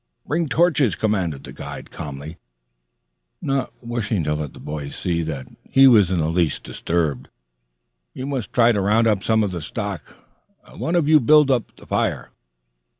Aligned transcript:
"Bring 0.25 0.47
torches!" 0.47 0.95
commanded 0.95 1.43
the 1.43 1.53
guide 1.53 1.91
calmly, 1.91 2.39
not 3.39 3.71
wishing 3.83 4.23
to 4.23 4.33
let 4.33 4.53
the 4.53 4.59
boys 4.59 4.95
see 4.95 5.21
that 5.21 5.45
he 5.63 5.85
was 5.85 6.09
in 6.09 6.17
the 6.17 6.27
least 6.31 6.63
disturbed. 6.63 7.29
"We 8.15 8.23
must 8.25 8.51
try 8.51 8.71
to 8.71 8.81
round 8.81 9.05
up 9.05 9.23
some 9.23 9.43
of 9.43 9.51
the 9.51 9.61
stock. 9.61 10.15
One 10.75 10.95
of 10.95 11.07
you 11.07 11.19
build 11.19 11.51
up 11.51 11.75
the 11.75 11.85
fire." 11.85 12.31